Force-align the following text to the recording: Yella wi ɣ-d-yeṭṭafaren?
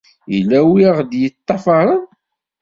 Yella 0.33 0.59
wi 0.69 0.85
ɣ-d-yeṭṭafaren? 0.97 2.01